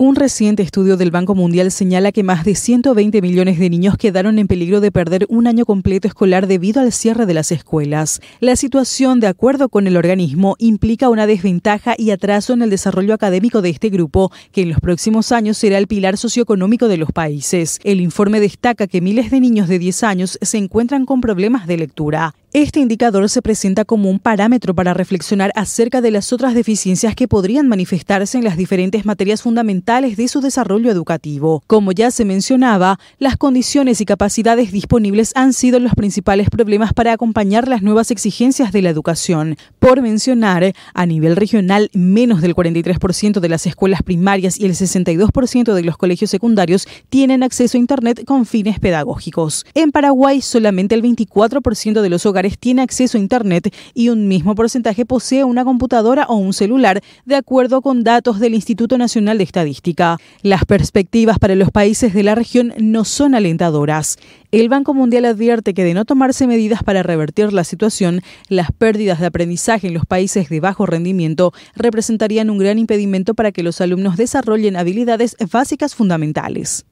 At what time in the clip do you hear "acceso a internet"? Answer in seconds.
47.42-48.24, 52.82-53.74